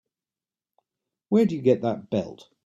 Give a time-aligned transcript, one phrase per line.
[1.29, 2.49] Where'd you get that belt?